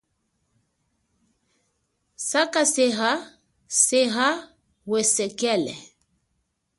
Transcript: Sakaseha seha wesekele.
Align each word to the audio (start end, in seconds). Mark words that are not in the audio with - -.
Sakaseha 2.29 3.09
seha 3.81 4.27
wesekele. 4.89 5.73